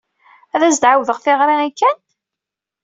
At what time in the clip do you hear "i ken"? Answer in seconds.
1.67-1.97